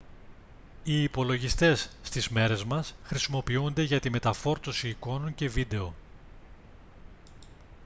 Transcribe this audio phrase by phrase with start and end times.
[0.83, 5.93] οι υπολογιστές στις μέρες μας χρησιμοποιούνται για τη μεταφόρτωση εικόνων και βίντεο